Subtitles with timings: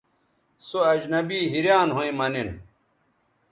[0.67, 2.49] سو اجنبی حیریان َھویں مہ نِن